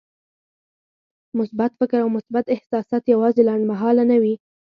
[1.41, 4.35] مثبت فکر او مثبت احساسات يوازې لنډمهاله نه وي.